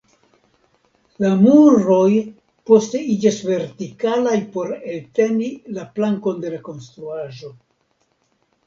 La 1.25 1.29
muroj 1.41 2.15
poste 2.71 3.03
iĝas 3.17 3.37
vertikalaj 3.51 4.35
por 4.57 4.75
elteni 4.79 5.55
la 5.79 5.87
plankon 6.01 6.45
de 6.47 6.57
la 6.57 6.65
konstruaĵo. 6.73 7.59